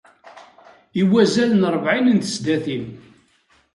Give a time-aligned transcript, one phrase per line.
[0.99, 2.85] I wazal n rebεin n tesdatin.